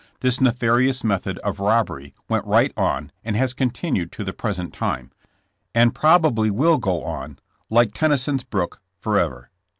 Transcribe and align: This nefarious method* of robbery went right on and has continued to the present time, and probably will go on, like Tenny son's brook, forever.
This 0.21 0.41
nefarious 0.41 1.03
method* 1.03 1.37
of 1.43 1.59
robbery 1.59 2.15
went 2.27 2.47
right 2.47 2.73
on 2.75 3.11
and 3.23 3.35
has 3.35 3.53
continued 3.53 4.11
to 4.13 4.23
the 4.23 4.33
present 4.33 4.73
time, 4.73 5.11
and 5.75 5.93
probably 5.93 6.49
will 6.49 6.79
go 6.79 7.03
on, 7.03 7.37
like 7.69 7.93
Tenny 7.93 8.17
son's 8.17 8.43
brook, 8.43 8.81
forever. 8.99 9.51